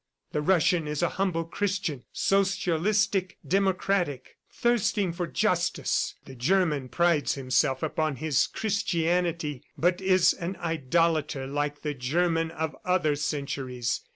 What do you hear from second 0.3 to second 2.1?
The Russian is a humble Christian,